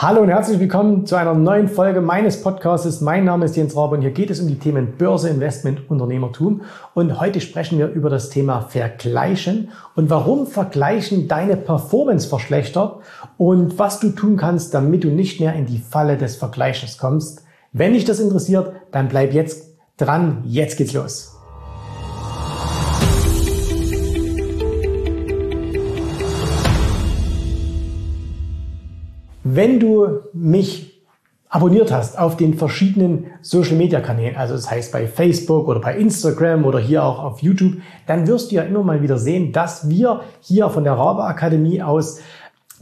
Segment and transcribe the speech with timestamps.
[0.00, 3.00] Hallo und herzlich willkommen zu einer neuen Folge meines Podcasts.
[3.00, 6.60] Mein Name ist Jens Rabe und hier geht es um die Themen Börse, Investment, Unternehmertum.
[6.94, 13.00] Und heute sprechen wir über das Thema Vergleichen und warum Vergleichen deine Performance verschlechtert
[13.38, 17.42] und was du tun kannst, damit du nicht mehr in die Falle des Vergleichens kommst.
[17.72, 20.44] Wenn dich das interessiert, dann bleib jetzt dran.
[20.44, 21.37] Jetzt geht's los.
[29.58, 31.02] Wenn du mich
[31.48, 35.98] abonniert hast auf den verschiedenen Social Media Kanälen, also das heißt bei Facebook oder bei
[35.98, 39.88] Instagram oder hier auch auf YouTube, dann wirst du ja immer mal wieder sehen, dass
[39.88, 42.20] wir hier von der Rabe Akademie aus,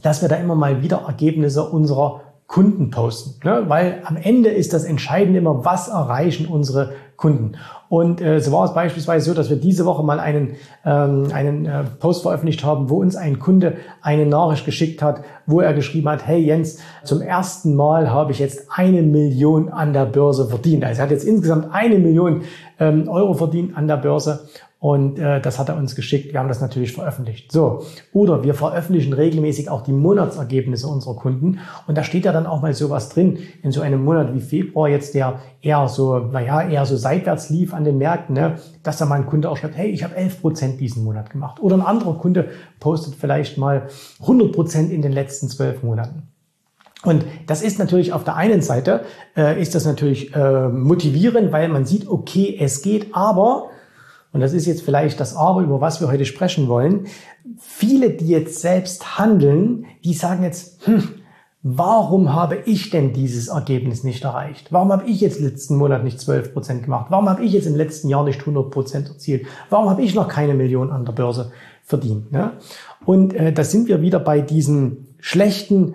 [0.02, 3.40] dass wir da immer mal wieder Ergebnisse unserer Kunden posten.
[3.48, 3.64] Ne?
[3.68, 7.52] Weil am Ende ist das Entscheidende immer, was erreichen unsere Kunden.
[7.88, 11.66] Und äh, so war es beispielsweise so, dass wir diese Woche mal einen, ähm, einen
[11.66, 16.08] äh, Post veröffentlicht haben, wo uns ein Kunde eine Nachricht geschickt hat, wo er geschrieben
[16.08, 20.84] hat, hey Jens, zum ersten Mal habe ich jetzt eine Million an der Börse verdient.
[20.84, 22.42] Also er hat jetzt insgesamt eine Million
[22.78, 26.32] ähm, Euro verdient an der Börse und äh, das hat er uns geschickt.
[26.32, 27.50] Wir haben das natürlich veröffentlicht.
[27.50, 27.82] So.
[28.12, 31.60] Oder wir veröffentlichen regelmäßig auch die Monatsergebnisse unserer Kunden.
[31.86, 33.38] Und da steht ja dann auch mal sowas drin.
[33.62, 37.72] In so einem Monat wie Februar jetzt, der eher so, naja, eher so seitwärts lief
[37.72, 40.42] an den Märkten, ne, dass da mal ein Kunde auch schreibt, hey, ich habe 11
[40.42, 41.58] Prozent diesen Monat gemacht.
[41.60, 43.88] Oder ein anderer Kunde postet vielleicht mal
[44.20, 46.24] 100 Prozent in den letzten zwölf Monaten.
[47.02, 49.04] Und das ist natürlich auf der einen Seite,
[49.36, 53.70] äh, ist das natürlich äh, motivierend, weil man sieht, okay, es geht, aber
[54.32, 57.06] und das ist jetzt vielleicht das Aber, über was wir heute sprechen wollen,
[57.58, 61.08] viele, die jetzt selbst handeln, die sagen jetzt, hm,
[61.62, 64.72] warum habe ich denn dieses Ergebnis nicht erreicht?
[64.72, 67.06] Warum habe ich jetzt letzten Monat nicht 12 Prozent gemacht?
[67.08, 69.46] Warum habe ich jetzt im letzten Jahr nicht 100 Prozent erzielt?
[69.68, 71.50] Warum habe ich noch keine Million an der Börse
[71.82, 72.30] verdient?
[72.30, 72.52] Ne?
[73.04, 75.94] Und äh, da sind wir wieder bei diesen schlechten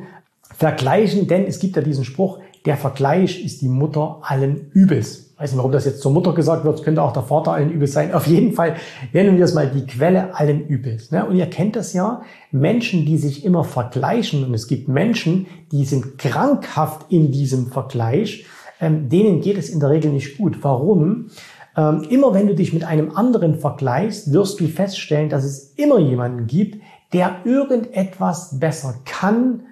[0.53, 5.31] Vergleichen, denn es gibt ja diesen Spruch, der Vergleich ist die Mutter allen Übels.
[5.33, 7.71] Ich weiß nicht, warum das jetzt zur Mutter gesagt wird, könnte auch der Vater allen
[7.71, 8.13] Übels sein.
[8.13, 8.75] Auf jeden Fall
[9.11, 11.09] nennen wir es mal die Quelle allen Übels.
[11.09, 11.25] Ne?
[11.25, 12.21] Und ihr kennt das ja,
[12.51, 18.45] Menschen, die sich immer vergleichen, und es gibt Menschen, die sind krankhaft in diesem Vergleich,
[18.79, 20.57] ähm, denen geht es in der Regel nicht gut.
[20.61, 21.31] Warum?
[21.75, 26.00] Ähm, immer wenn du dich mit einem anderen vergleichst, wirst du feststellen, dass es immer
[26.00, 26.81] jemanden gibt,
[27.13, 29.63] der irgendetwas besser kann,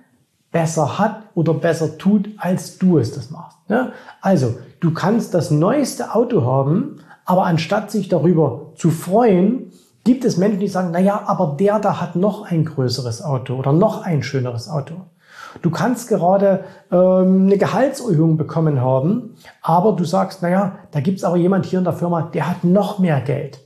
[0.51, 3.57] besser hat oder besser tut, als du es das machst.
[3.67, 3.91] Ja?
[4.21, 9.71] Also, du kannst das neueste Auto haben, aber anstatt sich darüber zu freuen,
[10.03, 13.55] gibt es Menschen, die sagen, na ja, aber der da hat noch ein größeres Auto
[13.55, 14.95] oder noch ein schöneres Auto.
[15.61, 21.23] Du kannst gerade ähm, eine Gehaltserhöhung bekommen haben, aber du sagst, na ja, da gibt's
[21.23, 23.59] aber jemand hier in der Firma, der hat noch mehr Geld.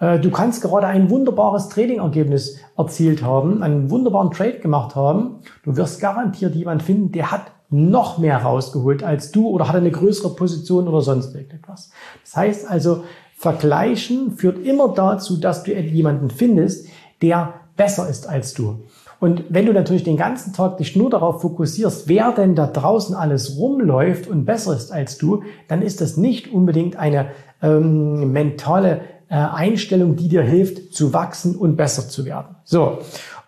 [0.00, 5.40] Äh, du kannst gerade ein wunderbares Trading-Ergebnis erzielt haben, einen wunderbaren Trade gemacht haben.
[5.64, 9.90] Du wirst garantiert jemand finden, der hat noch mehr rausgeholt als du oder hat eine
[9.90, 11.90] größere Position oder sonst irgendetwas.
[12.22, 13.04] Das heißt also,
[13.36, 16.86] Vergleichen führt immer dazu, dass du jemanden findest,
[17.20, 18.84] der besser ist als du.
[19.20, 23.16] Und wenn du natürlich den ganzen Tag dich nur darauf fokussierst, wer denn da draußen
[23.16, 27.28] alles rumläuft und besser ist als du, dann ist das nicht unbedingt eine
[27.62, 32.56] ähm, mentale äh, Einstellung, die dir hilft, zu wachsen und besser zu werden.
[32.64, 32.98] So.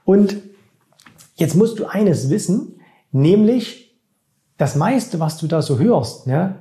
[0.04, 0.36] Und
[1.36, 2.80] jetzt musst du eines wissen,
[3.12, 3.98] nämlich
[4.56, 6.56] das meiste, was du da so hörst, ne,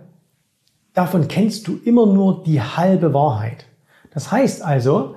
[0.94, 3.66] davon kennst du immer nur die halbe Wahrheit.
[4.14, 5.16] Das heißt also,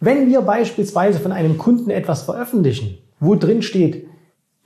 [0.00, 4.06] wenn wir beispielsweise von einem Kunden etwas veröffentlichen, wo drin steht,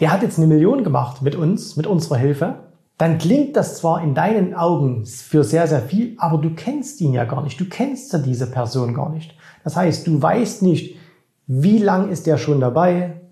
[0.01, 2.72] der hat jetzt eine Million gemacht mit uns, mit unserer Hilfe,
[3.03, 7.13] dann klingt das zwar in deinen Augen für sehr, sehr viel, aber du kennst ihn
[7.13, 7.59] ja gar nicht.
[7.59, 9.35] Du kennst ja diese Person gar nicht.
[9.65, 10.95] Das heißt, du weißt nicht,
[11.49, 13.23] wie lang ist der schon dabei,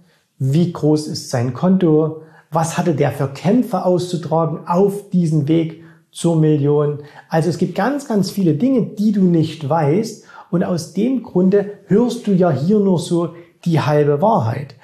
[0.41, 6.35] wie groß ist sein Konto, was hatte der für Kämpfe auszutragen auf diesen Weg zur
[6.35, 7.05] Million.
[7.29, 11.75] Also es gibt ganz, ganz viele Dinge, die du nicht weißt und aus dem Grunde
[11.87, 14.75] hörst du ja hier nur so die halbe Wahrheit.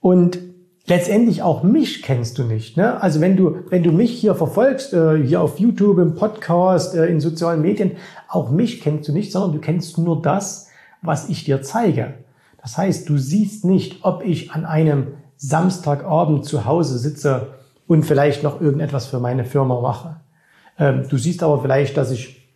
[0.00, 0.38] Und
[0.86, 2.76] letztendlich auch mich kennst du nicht.
[2.76, 3.00] Ne?
[3.00, 7.06] Also wenn du, wenn du mich hier verfolgst, äh, hier auf YouTube, im Podcast, äh,
[7.06, 7.92] in sozialen Medien,
[8.28, 10.68] auch mich kennst du nicht, sondern du kennst nur das,
[11.02, 12.14] was ich dir zeige.
[12.62, 17.48] Das heißt, du siehst nicht, ob ich an einem Samstagabend zu Hause sitze
[17.86, 20.16] und vielleicht noch irgendetwas für meine Firma mache.
[20.78, 22.48] Ähm, du siehst aber vielleicht, dass ich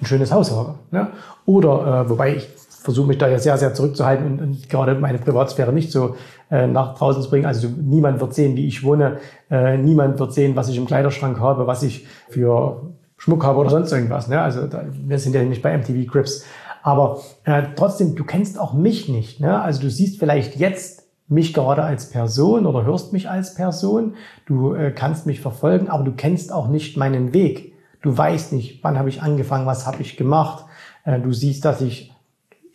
[0.00, 0.78] ein schönes Haus habe.
[0.90, 1.08] Ne?
[1.46, 2.48] Oder, äh, wobei ich
[2.86, 6.14] versuche mich da ja sehr, sehr zurückzuhalten und, und gerade meine Privatsphäre nicht so
[6.52, 7.44] äh, nach draußen zu bringen.
[7.44, 9.18] Also niemand wird sehen, wie ich wohne.
[9.50, 13.70] Äh, niemand wird sehen, was ich im Kleiderschrank habe, was ich für Schmuck habe oder
[13.70, 14.28] sonst irgendwas.
[14.28, 14.40] Ne?
[14.40, 16.44] Also da, wir sind ja nicht bei MTV Crips.
[16.84, 19.40] Aber äh, trotzdem, du kennst auch mich nicht.
[19.40, 19.60] Ne?
[19.60, 24.14] Also du siehst vielleicht jetzt mich gerade als Person oder hörst mich als Person,
[24.46, 27.72] du äh, kannst mich verfolgen, aber du kennst auch nicht meinen Weg.
[28.00, 30.66] Du weißt nicht, wann habe ich angefangen, was habe ich gemacht.
[31.04, 32.12] Äh, du siehst, dass ich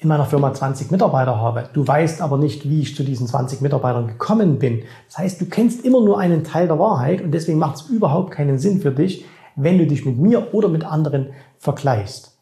[0.02, 1.70] in meiner Firma 20 Mitarbeiter habe.
[1.74, 4.82] Du weißt aber nicht, wie ich zu diesen 20 Mitarbeitern gekommen bin.
[5.08, 8.32] Das heißt, du kennst immer nur einen Teil der Wahrheit und deswegen macht es überhaupt
[8.32, 9.26] keinen Sinn für dich,
[9.56, 12.36] wenn du dich mit mir oder mit anderen vergleichst.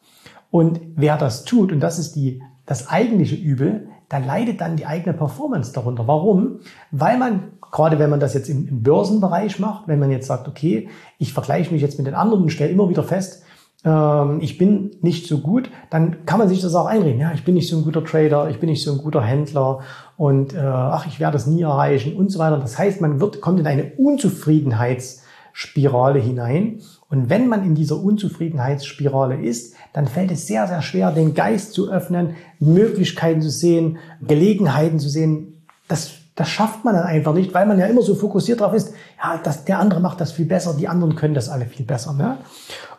[0.52, 4.86] Und wer das tut, und das ist die, das eigentliche Übel, da leidet dann die
[4.86, 6.08] eigene Performance darunter.
[6.08, 6.62] Warum?
[6.92, 10.48] Weil man, gerade wenn man das jetzt im, im Börsenbereich macht, wenn man jetzt sagt,
[10.48, 13.44] okay, ich vergleiche mich jetzt mit den anderen und stelle immer wieder fest,
[13.86, 17.22] ähm, ich bin nicht so gut, dann kann man sich das auch einreden.
[17.22, 19.80] Ja, ich bin nicht so ein guter Trader, ich bin nicht so ein guter Händler
[20.18, 22.58] und äh, ach, ich werde es nie erreichen und so weiter.
[22.58, 26.82] Das heißt, man wird, kommt in eine Unzufriedenheitsspirale hinein.
[27.10, 31.72] Und wenn man in dieser Unzufriedenheitsspirale ist, dann fällt es sehr, sehr schwer, den Geist
[31.74, 35.64] zu öffnen, Möglichkeiten zu sehen, Gelegenheiten zu sehen.
[35.88, 38.94] Das, das schafft man dann einfach nicht, weil man ja immer so fokussiert darauf ist,
[39.24, 42.14] ja, das, der andere macht das viel besser, die anderen können das alle viel besser.
[42.14, 42.38] Ne?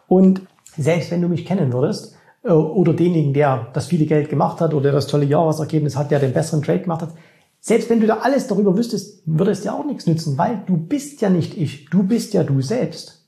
[0.08, 0.42] Und
[0.76, 4.74] selbst wenn du mich kennen würdest, äh, oder denjenigen, der das viele Geld gemacht hat
[4.74, 7.14] oder das tolle Jahresergebnis hat, der den besseren Trade gemacht hat,
[7.60, 10.76] selbst wenn du da alles darüber wüsstest, würde es dir auch nichts nützen, weil du
[10.76, 13.26] bist ja nicht ich, du bist ja du selbst.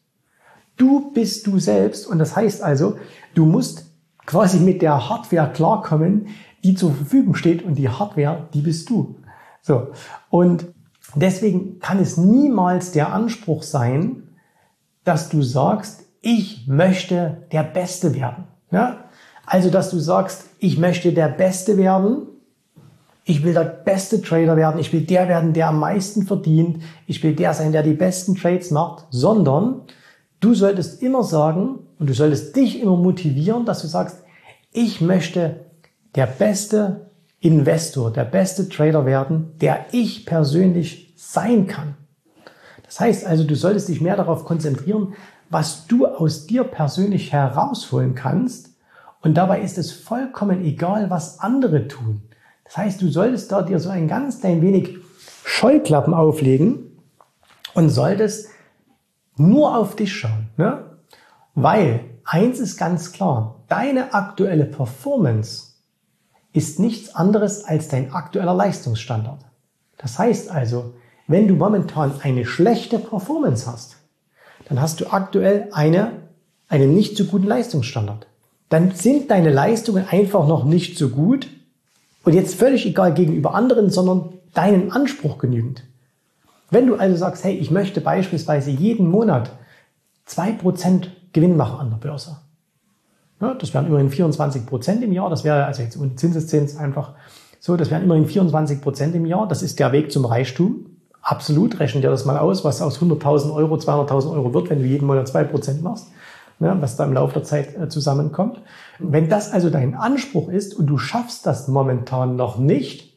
[0.78, 2.96] Du bist du selbst und das heißt also,
[3.34, 3.90] du musst
[4.24, 6.28] quasi mit der Hardware klarkommen,
[6.64, 9.16] die zur Verfügung steht und die Hardware, die bist du.
[9.60, 9.88] So.
[10.30, 10.66] Und
[11.14, 14.28] deswegen kann es niemals der Anspruch sein,
[15.04, 18.44] dass du sagst, ich möchte der Beste werden.
[18.70, 19.04] Ja?
[19.44, 22.28] Also, dass du sagst, ich möchte der Beste werden,
[23.24, 27.22] ich will der beste Trader werden, ich will der werden, der am meisten verdient, ich
[27.22, 29.82] will der sein, der die besten Trades macht, sondern
[30.40, 34.18] du solltest immer sagen und du solltest dich immer motivieren, dass du sagst,
[34.72, 35.66] ich möchte
[36.14, 37.10] der beste
[37.40, 41.94] Investor, der beste Trader werden, der ich persönlich sein kann.
[42.84, 45.14] Das heißt also, du solltest dich mehr darauf konzentrieren,
[45.52, 48.70] was du aus dir persönlich herausholen kannst.
[49.20, 52.22] Und dabei ist es vollkommen egal, was andere tun.
[52.64, 54.96] Das heißt, du solltest da dir so ein ganz klein wenig
[55.44, 56.98] Scheuklappen auflegen
[57.74, 58.48] und solltest
[59.36, 60.48] nur auf dich schauen.
[60.56, 60.84] Ne?
[61.54, 65.74] Weil eins ist ganz klar, deine aktuelle Performance
[66.54, 69.44] ist nichts anderes als dein aktueller Leistungsstandard.
[69.98, 70.94] Das heißt also,
[71.28, 74.01] wenn du momentan eine schlechte Performance hast,
[74.68, 76.12] dann hast du aktuell eine,
[76.68, 78.26] einen nicht so guten Leistungsstandard.
[78.68, 81.48] Dann sind deine Leistungen einfach noch nicht so gut
[82.24, 85.82] und jetzt völlig egal gegenüber anderen, sondern deinen Anspruch genügend.
[86.70, 89.50] Wenn du also sagst, hey, ich möchte beispielsweise jeden Monat
[90.24, 92.38] zwei Prozent Gewinn machen an der Börse.
[93.40, 95.28] Ja, das wären immerhin 24 Prozent im Jahr.
[95.28, 97.14] Das wäre also jetzt ohne Zinseszins einfach
[97.60, 99.46] so, das wären immerhin 24 Prozent im Jahr.
[99.46, 100.91] Das ist der Weg zum Reichtum.
[101.22, 104.86] Absolut, rechne dir das mal aus, was aus 100.000 Euro 200.000 Euro wird, wenn du
[104.86, 106.08] jeden Monat 2% machst,
[106.58, 108.60] ne, was da im Laufe der Zeit äh, zusammenkommt.
[108.98, 113.16] Wenn das also dein Anspruch ist und du schaffst das momentan noch nicht,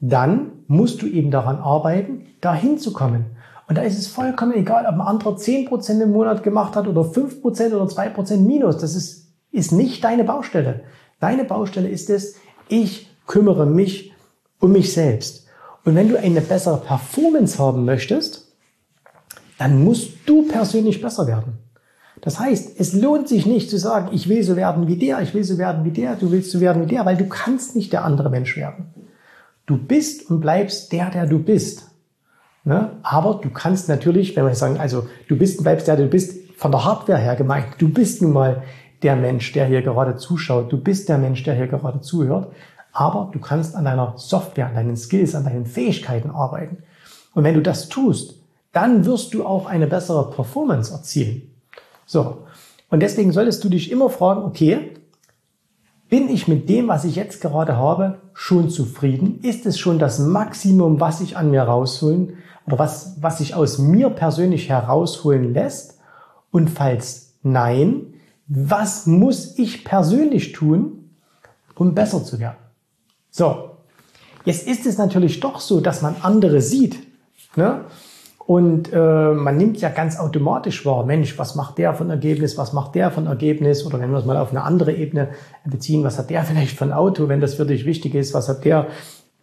[0.00, 3.36] dann musst du eben daran arbeiten, dahin zu kommen.
[3.68, 7.00] Und da ist es vollkommen egal, ob ein anderer 10% im Monat gemacht hat oder
[7.00, 7.42] 5%
[7.74, 8.76] oder 2% minus.
[8.76, 10.82] Das ist, ist nicht deine Baustelle.
[11.20, 12.36] Deine Baustelle ist es,
[12.68, 14.12] ich kümmere mich
[14.60, 15.43] um mich selbst.
[15.84, 18.48] Und wenn du eine bessere Performance haben möchtest,
[19.58, 21.58] dann musst du persönlich besser werden.
[22.20, 25.34] Das heißt, es lohnt sich nicht zu sagen, ich will so werden wie der, ich
[25.34, 27.92] will so werden wie der, du willst so werden wie der, weil du kannst nicht
[27.92, 28.86] der andere Mensch werden.
[29.66, 31.90] Du bist und bleibst der, der du bist.
[32.64, 32.92] Ne?
[33.02, 36.56] Aber du kannst natürlich, wenn wir sagen, also du bist und bleibst der, du bist,
[36.56, 38.62] von der Hardware her gemeint, du bist nun mal
[39.02, 42.52] der Mensch, der hier gerade zuschaut, du bist der Mensch, der hier gerade zuhört.
[42.94, 46.78] Aber du kannst an deiner Software, an deinen Skills, an deinen Fähigkeiten arbeiten.
[47.34, 48.36] Und wenn du das tust,
[48.72, 51.42] dann wirst du auch eine bessere Performance erzielen.
[52.06, 52.46] So.
[52.90, 54.92] Und deswegen solltest du dich immer fragen, okay,
[56.08, 59.40] bin ich mit dem, was ich jetzt gerade habe, schon zufrieden?
[59.42, 62.34] Ist es schon das Maximum, was ich an mir rausholen
[62.66, 65.98] oder was, was sich aus mir persönlich herausholen lässt?
[66.52, 68.14] Und falls nein,
[68.46, 71.10] was muss ich persönlich tun,
[71.74, 72.63] um besser zu werden?
[73.36, 73.70] So,
[74.44, 76.98] jetzt ist es natürlich doch so, dass man andere sieht.
[77.56, 77.80] Ne?
[78.46, 82.72] Und äh, man nimmt ja ganz automatisch wahr, Mensch, was macht der von Ergebnis, was
[82.72, 83.84] macht der von Ergebnis?
[83.84, 85.30] Oder wenn wir es mal auf eine andere Ebene
[85.64, 88.64] beziehen, was hat der vielleicht ein Auto, wenn das für dich wichtig ist, was hat
[88.64, 88.86] der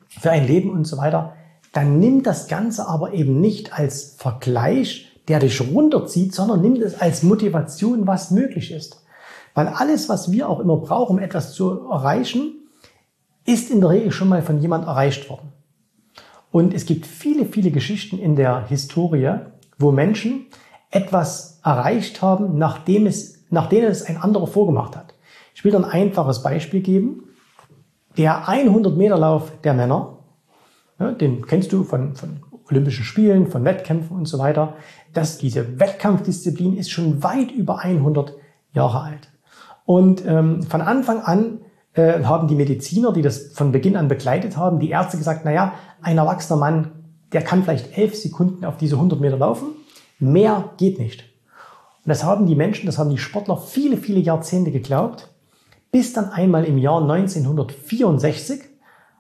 [0.07, 1.33] für ein Leben und so weiter.
[1.73, 7.01] Dann nimm das Ganze aber eben nicht als Vergleich, der dich runterzieht, sondern nimm es
[7.01, 9.03] als Motivation, was möglich ist.
[9.53, 12.60] Weil alles, was wir auch immer brauchen, um etwas zu erreichen,
[13.45, 15.51] ist in der Regel schon mal von jemand erreicht worden.
[16.51, 19.35] Und es gibt viele, viele Geschichten in der Historie,
[19.77, 20.47] wo Menschen
[20.89, 25.13] etwas erreicht haben, nachdem es, nachdem es ein anderer vorgemacht hat.
[25.55, 27.23] Ich will ein einfaches Beispiel geben.
[28.17, 30.17] Der 100 Meter Lauf der Männer,
[30.99, 34.75] ja, den kennst du von, von Olympischen Spielen, von Wettkämpfen und so weiter.
[35.13, 38.33] dass diese Wettkampfdisziplin ist schon weit über 100
[38.73, 39.29] Jahre alt.
[39.85, 41.59] Und ähm, von Anfang an
[41.93, 45.73] äh, haben die Mediziner, die das von Beginn an begleitet haben, die Ärzte gesagt, naja,
[46.01, 46.91] ein erwachsener Mann,
[47.33, 49.67] der kann vielleicht elf Sekunden auf diese 100 Meter laufen.
[50.19, 51.23] Mehr geht nicht.
[52.03, 55.29] Und das haben die Menschen, das haben die Sportler viele, viele Jahrzehnte geglaubt,
[55.91, 58.61] bis dann einmal im Jahr 1964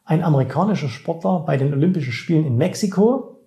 [0.05, 3.39] ein amerikanischer Sportler bei den Olympischen Spielen in Mexiko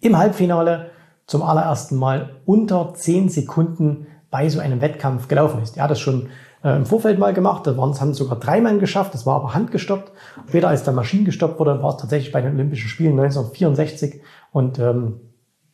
[0.00, 0.90] im Halbfinale
[1.26, 5.76] zum allerersten Mal unter 10 Sekunden bei so einem Wettkampf gelaufen ist.
[5.76, 6.28] Er hat das schon
[6.64, 9.36] äh, im Vorfeld mal gemacht, da waren es haben sogar drei Mann geschafft, das war
[9.36, 10.12] aber handgestoppt.
[10.48, 14.20] Später als dann Maschinen gestoppt wurde, war es tatsächlich bei den Olympischen Spielen 1964
[14.52, 15.20] und ähm,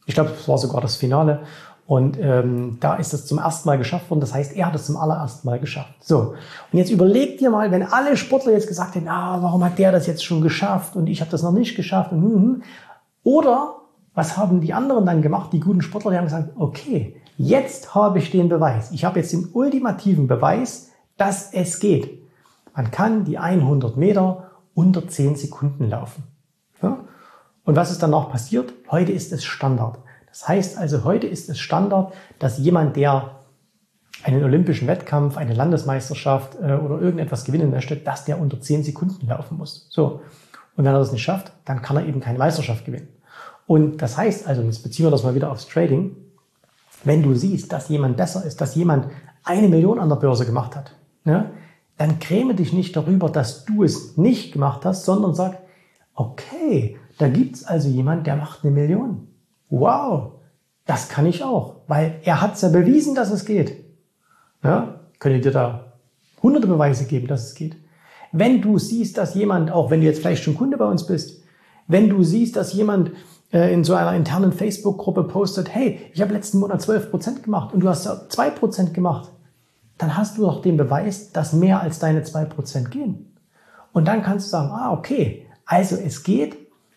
[0.06, 1.40] ich glaube, es war sogar das Finale.
[1.86, 4.20] Und ähm, da ist es zum ersten Mal geschafft worden.
[4.20, 5.92] Das heißt, er hat es zum allerersten Mal geschafft.
[6.00, 6.34] So,
[6.72, 9.92] und jetzt überleg dir mal, wenn alle Sportler jetzt gesagt hätten, ah, warum hat der
[9.92, 12.12] das jetzt schon geschafft und ich habe das noch nicht geschafft.
[12.12, 12.62] Und, hm, hm.
[13.22, 13.76] Oder
[14.14, 16.12] was haben die anderen dann gemacht, die guten Sportler?
[16.12, 18.90] Die haben gesagt, okay, jetzt habe ich den Beweis.
[18.92, 22.22] Ich habe jetzt den ultimativen Beweis, dass es geht.
[22.74, 26.24] Man kann die 100 Meter unter 10 Sekunden laufen.
[26.82, 26.98] Ja?
[27.64, 28.72] Und was ist dann noch passiert?
[28.90, 29.98] Heute ist es Standard.
[30.28, 33.36] Das heißt also, heute ist es Standard, dass jemand, der
[34.24, 39.26] einen olympischen Wettkampf, eine Landesmeisterschaft äh, oder irgendetwas gewinnen möchte, dass der unter 10 Sekunden
[39.26, 39.86] laufen muss.
[39.90, 40.22] So.
[40.76, 43.08] Und wenn er das nicht schafft, dann kann er eben keine Meisterschaft gewinnen.
[43.66, 46.16] Und das heißt also, jetzt beziehen wir das mal wieder aufs Trading,
[47.04, 49.08] wenn du siehst, dass jemand besser ist, dass jemand
[49.44, 51.50] eine Million an der Börse gemacht hat, ne,
[51.96, 55.58] dann gräme dich nicht darüber, dass du es nicht gemacht hast, sondern sag,
[56.14, 59.28] okay, da gibt's also jemand, der macht eine Million.
[59.70, 60.32] Wow,
[60.86, 63.84] das kann ich auch, weil er hat's ja bewiesen, dass es geht.
[64.62, 65.92] Ja, könnte dir da
[66.42, 67.76] hunderte Beweise geben, dass es geht.
[68.32, 71.42] Wenn du siehst, dass jemand, auch wenn du jetzt vielleicht schon Kunde bei uns bist,
[71.86, 73.12] wenn du siehst, dass jemand
[73.58, 77.88] in so einer internen Facebook-Gruppe postet, hey, ich habe letzten Monat 12% gemacht und du
[77.88, 79.30] hast 2% gemacht,
[79.98, 83.36] dann hast du doch den Beweis, dass mehr als deine 2% gehen.
[83.92, 86.56] Und dann kannst du sagen, ah, okay, also es geht,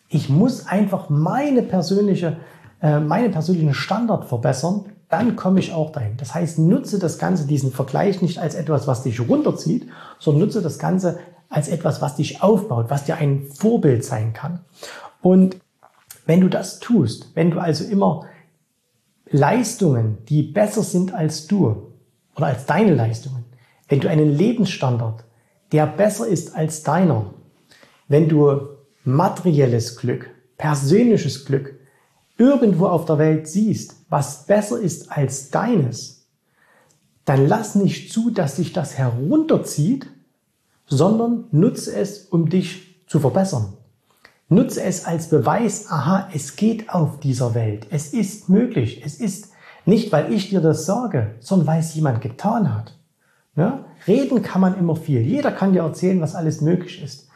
[0.09, 2.37] ich muss einfach meine persönliche,
[2.81, 6.17] äh, meine persönlichen Standard verbessern, dann komme ich auch dahin.
[6.17, 9.87] Das heißt, nutze das Ganze, diesen Vergleich nicht als etwas, was dich runterzieht,
[10.19, 14.61] sondern nutze das Ganze als etwas, was dich aufbaut, was dir ein Vorbild sein kann.
[15.21, 15.57] Und
[16.27, 18.27] wenn du das tust, wenn du also immer
[19.29, 21.93] Leistungen, die besser sind als du
[22.35, 23.45] oder als deine Leistungen,
[23.87, 25.23] wenn du einen Lebensstandard,
[25.71, 27.33] der besser ist als deiner,
[28.07, 28.59] wenn du
[29.03, 31.79] materielles Glück, persönliches Glück
[32.37, 36.27] irgendwo auf der Welt siehst, was besser ist als deines,
[37.25, 40.07] dann lass nicht zu, dass sich das herunterzieht,
[40.85, 43.76] sondern nutze es, um dich zu verbessern.
[44.49, 47.87] Nutze es als Beweis, aha, es geht auf dieser Welt.
[47.89, 49.01] Es ist möglich.
[49.03, 49.51] Es ist
[49.85, 52.97] nicht, weil ich dir das sage, sondern weil es jemand getan hat.
[53.57, 53.85] Ja?
[54.07, 55.21] Reden kann man immer viel.
[55.21, 57.27] Jeder kann dir erzählen, was alles möglich ist.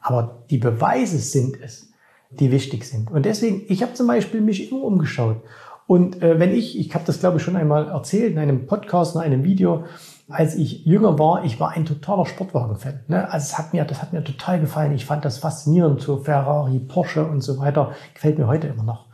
[0.00, 1.90] Aber die Beweise sind es,
[2.30, 3.10] die wichtig sind.
[3.10, 5.42] Und deswegen, ich habe zum Beispiel mich immer umgeschaut.
[5.86, 9.16] Und äh, wenn ich, ich habe das glaube ich schon einmal erzählt in einem Podcast,
[9.16, 9.84] in einem Video,
[10.30, 13.00] als ich jünger war, ich war ein totaler Sportwagen-Fan.
[13.08, 13.30] Ne?
[13.30, 14.92] Also es hat mir, das hat mir total gefallen.
[14.92, 17.92] Ich fand das faszinierend, so Ferrari, Porsche und so weiter.
[18.14, 19.06] Gefällt mir heute immer noch.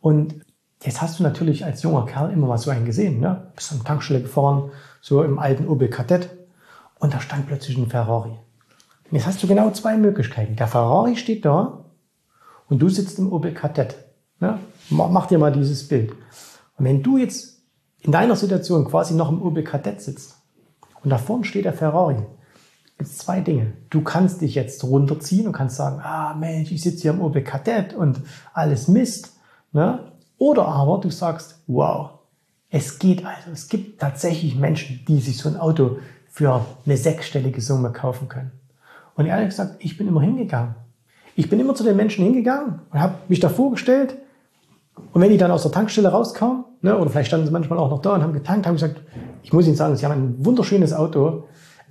[0.00, 0.44] Und
[0.82, 3.20] jetzt hast du natürlich als junger Kerl immer mal so einen gesehen.
[3.20, 3.50] Ne?
[3.54, 6.30] Bist an Tankstelle gefahren, so im alten Opel Kadett.
[6.98, 8.30] Und da stand plötzlich ein Ferrari.
[8.30, 10.56] Und jetzt hast du genau zwei Möglichkeiten.
[10.56, 11.84] Der Ferrari steht da
[12.68, 13.96] und du sitzt im Opel Kadett.
[14.38, 14.58] Ne?
[14.90, 16.12] Mach dir mal dieses Bild.
[16.76, 17.62] Und wenn du jetzt
[18.02, 20.39] in deiner Situation quasi noch im Opel Kadett sitzt,
[21.02, 22.16] und da vorne steht der Ferrari.
[22.98, 23.72] Gibt zwei Dinge.
[23.88, 27.42] Du kannst dich jetzt runterziehen und kannst sagen, ah Mensch, ich sitze hier im Opel
[27.42, 28.20] Kadett und
[28.52, 29.32] alles Mist.
[29.72, 30.12] Ne?
[30.36, 32.10] Oder aber du sagst, wow,
[32.70, 33.50] es geht also.
[33.52, 38.52] Es gibt tatsächlich Menschen, die sich so ein Auto für eine sechsstellige Summe kaufen können.
[39.14, 40.74] Und ehrlich gesagt, ich bin immer hingegangen.
[41.34, 44.16] Ich bin immer zu den Menschen hingegangen und habe mich da vorgestellt.
[45.12, 47.90] Und wenn die dann aus der Tankstelle rauskamen, ne, oder vielleicht standen sie manchmal auch
[47.90, 49.02] noch da und haben getankt, haben gesagt,
[49.42, 51.44] ich muss Ihnen sagen, Sie haben ein wunderschönes Auto.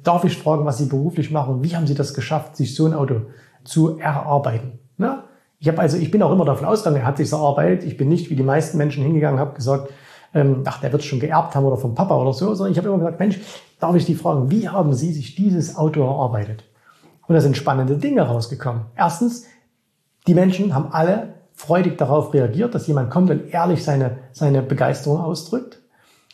[0.03, 1.63] Darf ich fragen, was Sie beruflich machen?
[1.63, 3.21] Wie haben Sie das geschafft, sich so ein Auto
[3.63, 4.79] zu erarbeiten?
[4.97, 5.25] Na?
[5.59, 7.83] Ich habe also, ich bin auch immer davon ausgegangen, er hat sich erarbeitet.
[7.83, 9.91] Ich bin nicht wie die meisten Menschen hingegangen, habe gesagt,
[10.33, 12.87] ähm, ach, der wird schon geerbt haben oder vom Papa oder so, sondern ich habe
[12.87, 13.39] immer gesagt, Mensch,
[13.79, 16.63] darf ich die fragen, wie haben Sie sich dieses Auto erarbeitet?
[17.27, 18.83] Und da sind spannende Dinge rausgekommen.
[18.95, 19.45] Erstens,
[20.27, 25.19] Die Menschen haben alle freudig darauf reagiert, dass jemand kommt und ehrlich seine, seine Begeisterung
[25.19, 25.79] ausdrückt.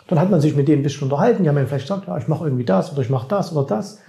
[0.07, 1.41] Dann hat man sich mit denen ein bisschen unterhalten.
[1.41, 3.65] Die haben mir vielleicht gesagt, ja, ich mache irgendwie das oder ich mache das oder
[3.65, 3.99] das.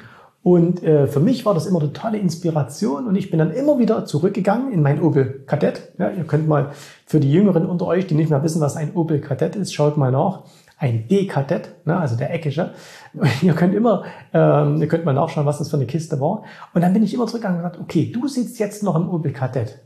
[0.43, 4.05] Und äh, für mich war das immer totale Inspiration und ich bin dann immer wieder
[4.05, 5.95] zurückgegangen in mein Opel Kadett.
[5.99, 6.73] Ja, ihr könnt mal
[7.07, 9.97] für die Jüngeren unter euch, die nicht mehr wissen, was ein Opel Kadett ist, schaut
[9.97, 10.43] mal nach.
[10.79, 12.73] Ein D-Kadett, ne, also der eckige.
[13.43, 14.05] ihr könnt immer,
[14.35, 16.43] ähm, ihr könnt mal nachschauen, was das für eine Kiste war.
[16.75, 19.33] Und dann bin ich immer zurückgegangen und gesagt, okay, du sitzt jetzt noch im Opel
[19.33, 19.86] Kadett.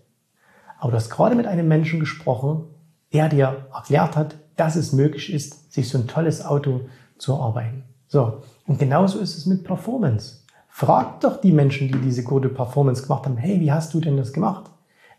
[0.80, 2.64] Aber du hast gerade mit einem Menschen gesprochen,
[3.12, 6.80] der dir erklärt hat, dass es möglich ist, sich so ein tolles Auto
[7.18, 7.84] zu erarbeiten.
[8.08, 8.42] So.
[8.66, 10.40] Und genauso ist es mit Performance.
[10.68, 14.16] Frag doch die Menschen, die diese gute Performance gemacht haben, hey, wie hast du denn
[14.16, 14.70] das gemacht?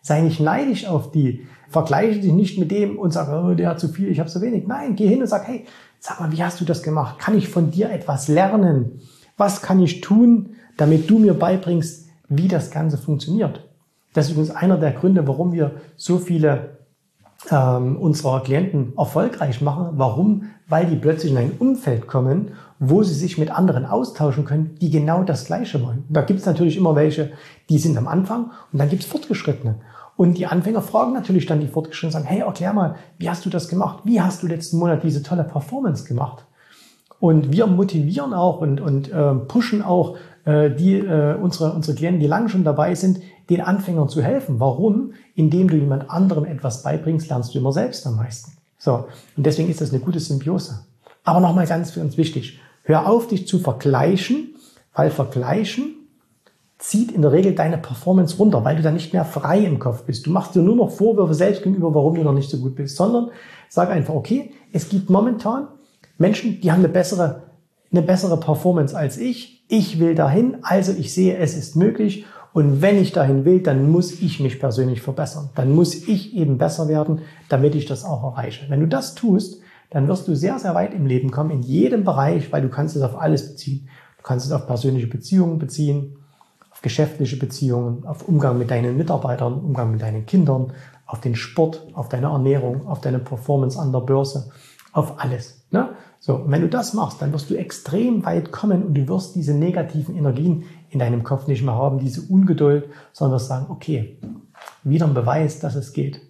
[0.02, 1.46] Sei nicht neidisch auf die.
[1.70, 4.42] Vergleiche dich nicht mit dem und sag, oh, der hat zu viel, ich habe zu
[4.42, 4.68] wenig.
[4.68, 5.66] Nein, geh hin und sag, hey,
[6.00, 7.20] sag mal, wie hast du das gemacht?
[7.20, 9.02] Kann ich von dir etwas lernen?
[9.38, 13.71] Was kann ich tun, damit du mir beibringst, wie das Ganze funktioniert?
[14.14, 16.78] Das ist übrigens einer der Gründe, warum wir so viele
[17.50, 19.92] ähm, unserer Klienten erfolgreich machen.
[19.94, 20.44] Warum?
[20.68, 24.90] Weil die plötzlich in ein Umfeld kommen, wo sie sich mit anderen austauschen können, die
[24.90, 26.04] genau das Gleiche wollen.
[26.10, 27.32] Da gibt es natürlich immer welche,
[27.70, 29.76] die sind am Anfang und dann gibt es Fortgeschrittene.
[30.18, 33.50] Und die Anfänger fragen natürlich dann die Fortgeschrittenen sagen, hey, erklär mal, wie hast du
[33.50, 34.00] das gemacht?
[34.04, 36.46] Wie hast du letzten Monat diese tolle Performance gemacht?
[37.20, 42.28] Und wir motivieren auch und, und äh, pushen auch die, äh, unsere, unsere Klienten, die
[42.28, 43.20] lange schon dabei sind,
[43.50, 44.60] den Anfängern zu helfen.
[44.60, 45.14] Warum?
[45.36, 48.54] Indem du jemand anderem etwas beibringst, lernst du immer selbst am meisten.
[48.78, 49.06] So.
[49.38, 50.86] Und deswegen ist das eine gute Symbiose.
[51.24, 52.60] Aber nochmal ganz für uns wichtig.
[52.84, 54.56] Hör auf, dich zu vergleichen,
[54.94, 55.96] weil vergleichen
[56.82, 60.04] zieht in der Regel deine Performance runter, weil du dann nicht mehr frei im Kopf
[60.04, 60.26] bist.
[60.26, 62.98] Du machst dir nur noch Vorwürfe selbst gegenüber, warum du noch nicht so gut bist,
[62.98, 63.30] sondern
[63.70, 65.68] sag einfach, okay, es gibt momentan
[66.18, 67.44] Menschen, die haben eine bessere,
[67.92, 69.66] eine bessere Performance als ich.
[69.68, 73.90] Ich will dahin, also ich sehe, es ist möglich und wenn ich dahin will, dann
[73.90, 75.50] muss ich mich persönlich verbessern.
[75.56, 78.70] Dann muss ich eben besser werden, damit ich das auch erreiche.
[78.70, 82.04] Wenn du das tust, dann wirst du sehr, sehr weit im Leben kommen, in jedem
[82.04, 83.88] Bereich, weil du kannst es auf alles beziehen.
[84.18, 86.18] Du kannst es auf persönliche Beziehungen beziehen,
[86.72, 90.74] auf geschäftliche Beziehungen, auf Umgang mit deinen Mitarbeitern, Umgang mit deinen Kindern,
[91.06, 94.50] auf den Sport, auf deine Ernährung, auf deine Performance an der Börse,
[94.94, 95.66] auf alles.
[95.72, 95.90] Ne?
[96.24, 99.36] So, und wenn du das machst, dann wirst du extrem weit kommen und du wirst
[99.36, 104.20] diese negativen Energien in deinem Kopf nicht mehr haben, diese Ungeduld, sondern wirst sagen, okay,
[104.84, 106.22] wieder ein Beweis, dass es geht.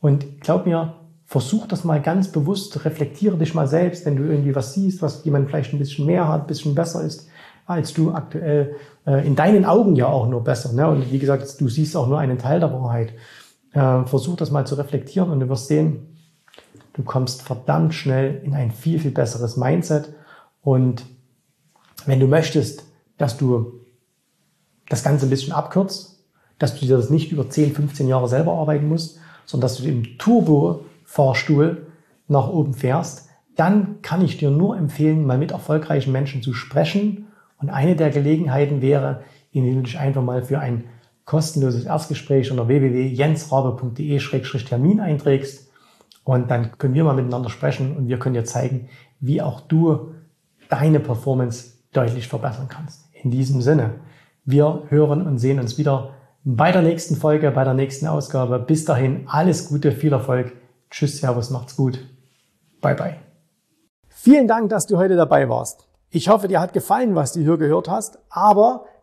[0.00, 4.56] Und glaub mir, versuch das mal ganz bewusst, reflektiere dich mal selbst, wenn du irgendwie
[4.56, 7.28] was siehst, was jemand vielleicht ein bisschen mehr hat, ein bisschen besser ist
[7.66, 10.72] als du aktuell, äh, in deinen Augen ja auch nur besser.
[10.72, 10.88] Ne?
[10.88, 13.12] Und wie gesagt, du siehst auch nur einen Teil der Wahrheit.
[13.72, 16.11] Äh, versuch das mal zu reflektieren und du wirst sehen,
[16.94, 20.12] du kommst verdammt schnell in ein viel, viel besseres Mindset.
[20.62, 21.04] Und
[22.06, 22.84] wenn du möchtest,
[23.18, 23.80] dass du
[24.88, 26.24] das Ganze ein bisschen abkürzt,
[26.58, 29.88] dass du dir das nicht über 10, 15 Jahre selber arbeiten musst, sondern dass du
[29.88, 31.86] im Turbo-Fahrstuhl
[32.28, 37.26] nach oben fährst, dann kann ich dir nur empfehlen, mal mit erfolgreichen Menschen zu sprechen.
[37.58, 40.84] Und eine der Gelegenheiten wäre, indem du dich einfach mal für ein
[41.24, 45.61] kostenloses Erstgespräch unter www.jensrabe.de-termin einträgst.
[46.24, 48.88] Und dann können wir mal miteinander sprechen und wir können dir zeigen,
[49.20, 50.14] wie auch du
[50.68, 53.08] deine Performance deutlich verbessern kannst.
[53.12, 53.94] In diesem Sinne,
[54.44, 58.58] wir hören und sehen uns wieder bei der nächsten Folge, bei der nächsten Ausgabe.
[58.58, 60.52] Bis dahin alles Gute, viel Erfolg.
[60.90, 62.00] Tschüss, Servus, macht's gut.
[62.80, 63.16] Bye, bye.
[64.08, 65.88] Vielen Dank, dass du heute dabei warst.
[66.10, 68.84] Ich hoffe, dir hat gefallen, was du hier gehört hast, aber